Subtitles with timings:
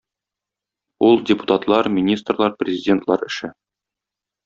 [1.09, 3.55] Ул- депутатлар, министрлар, президентлар эше.